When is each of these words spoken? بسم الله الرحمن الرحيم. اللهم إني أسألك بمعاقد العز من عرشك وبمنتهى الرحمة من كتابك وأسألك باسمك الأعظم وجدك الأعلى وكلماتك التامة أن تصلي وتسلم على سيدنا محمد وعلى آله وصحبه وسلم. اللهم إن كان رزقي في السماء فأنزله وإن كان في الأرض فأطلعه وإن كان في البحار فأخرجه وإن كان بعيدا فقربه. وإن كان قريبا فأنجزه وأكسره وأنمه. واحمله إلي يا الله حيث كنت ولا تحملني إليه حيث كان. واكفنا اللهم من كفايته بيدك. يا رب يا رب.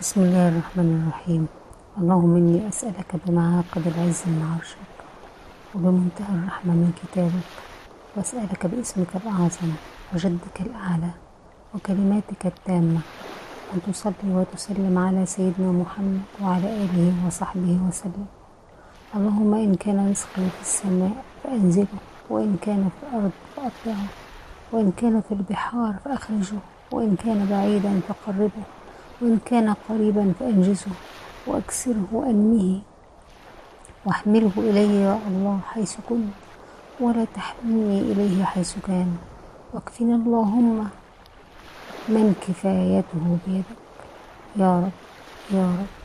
بسم 0.00 0.20
الله 0.20 0.48
الرحمن 0.48 0.90
الرحيم. 1.02 1.46
اللهم 1.98 2.36
إني 2.36 2.68
أسألك 2.68 3.10
بمعاقد 3.26 3.82
العز 3.86 4.22
من 4.26 4.42
عرشك 4.50 4.90
وبمنتهى 5.74 6.34
الرحمة 6.34 6.72
من 6.72 6.90
كتابك 7.00 7.50
وأسألك 8.16 8.66
باسمك 8.66 9.16
الأعظم 9.16 9.70
وجدك 10.14 10.56
الأعلى 10.60 11.10
وكلماتك 11.74 12.46
التامة 12.46 13.00
أن 13.74 13.78
تصلي 13.86 14.30
وتسلم 14.34 14.98
على 14.98 15.26
سيدنا 15.26 15.72
محمد 15.72 16.22
وعلى 16.42 16.68
آله 16.82 17.26
وصحبه 17.26 17.78
وسلم. 17.88 18.26
اللهم 19.14 19.54
إن 19.54 19.74
كان 19.74 20.10
رزقي 20.10 20.46
في 20.56 20.62
السماء 20.62 21.24
فأنزله 21.44 22.00
وإن 22.30 22.56
كان 22.62 22.90
في 22.94 23.06
الأرض 23.06 23.34
فأطلعه 23.56 24.08
وإن 24.72 24.92
كان 24.92 25.20
في 25.20 25.32
البحار 25.34 25.94
فأخرجه 26.04 26.58
وإن 26.90 27.16
كان 27.16 27.46
بعيدا 27.46 28.00
فقربه. 28.08 28.66
وإن 29.20 29.38
كان 29.44 29.74
قريبا 29.88 30.32
فأنجزه 30.40 30.90
وأكسره 31.46 32.08
وأنمه. 32.12 32.80
واحمله 34.06 34.52
إلي 34.58 35.02
يا 35.02 35.18
الله 35.28 35.60
حيث 35.72 35.96
كنت 36.08 36.34
ولا 37.00 37.24
تحملني 37.24 38.00
إليه 38.00 38.44
حيث 38.44 38.74
كان. 38.86 39.16
واكفنا 39.72 40.14
اللهم 40.14 40.88
من 42.08 42.34
كفايته 42.48 43.38
بيدك. 43.46 43.80
يا 44.56 44.80
رب 44.80 44.96
يا 45.50 45.66
رب. 45.66 46.03